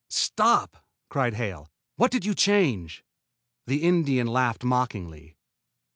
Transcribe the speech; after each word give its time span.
"Stop!" 0.09 0.83
cried 1.09 1.35
Hale. 1.35 1.69
"What 1.95 2.09
did 2.09 2.25
you 2.25 2.33
change?" 2.33 3.05
The 3.67 3.83
Indian 3.83 4.25
laughed 4.25 4.63
mockingly. 4.63 5.37